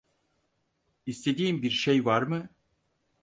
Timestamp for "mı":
2.21-2.49